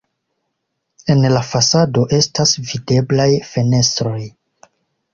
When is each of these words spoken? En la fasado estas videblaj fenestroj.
En 1.15 1.21
la 1.33 1.43
fasado 1.51 2.05
estas 2.21 2.57
videblaj 2.73 3.31
fenestroj. 3.53 4.21